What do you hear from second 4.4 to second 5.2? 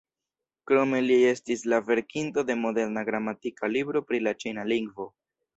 ĉina lingvo.